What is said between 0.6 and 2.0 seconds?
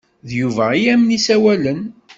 i am-n-isawalen.